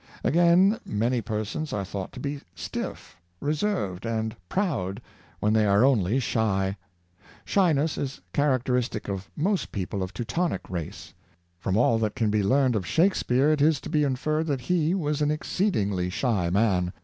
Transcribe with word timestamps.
Again, 0.23 0.79
many 0.83 1.21
persons 1.21 1.71
are 1.73 1.85
thought 1.85 2.11
to 2.13 2.19
be 2.19 2.41
stiff, 2.55 3.15
reserved, 3.39 4.03
and 4.03 4.35
proud, 4.49 4.99
when 5.39 5.53
they 5.53 5.67
are 5.67 5.85
only 5.85 6.19
shy. 6.19 6.75
Shyness 7.45 7.99
is 7.99 8.19
char 8.35 8.57
acteristic 8.57 9.07
of 9.13 9.29
most 9.35 9.71
people 9.71 10.01
of 10.01 10.11
Teutonic 10.11 10.67
race. 10.71 11.13
From 11.59 11.77
all 11.77 11.99
that 11.99 12.15
can 12.15 12.31
be 12.31 12.41
learned 12.41 12.75
of 12.75 12.83
Shakspeare, 12.87 13.51
it 13.51 13.61
is 13.61 13.79
to 13.81 13.91
be 13.91 14.03
inferred 14.03 14.47
that 14.47 14.61
he 14.61 14.95
was 14.95 15.21
an 15.21 15.29
exceedingly 15.29 16.09
shy 16.09 16.49
man. 16.49 16.93